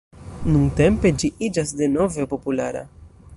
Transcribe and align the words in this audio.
Nuntempe 0.53 1.11
ĝi 1.23 1.31
iĝas 1.49 1.75
denove 1.83 2.27
populara. 2.33 2.83